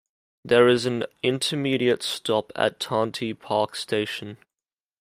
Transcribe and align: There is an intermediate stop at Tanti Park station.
There 0.43 0.67
is 0.67 0.87
an 0.87 1.03
intermediate 1.21 2.01
stop 2.01 2.51
at 2.55 2.79
Tanti 2.79 3.35
Park 3.35 3.75
station. 3.75 4.39